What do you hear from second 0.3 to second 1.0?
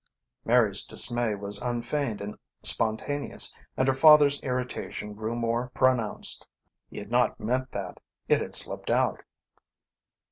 Mary's